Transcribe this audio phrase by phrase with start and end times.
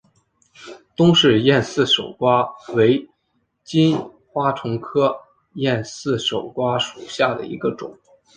[0.95, 3.07] 东氏艳拟守瓜为
[3.63, 3.95] 金
[4.33, 5.15] 花虫科
[5.53, 7.95] 艳拟守瓜属下的一个种。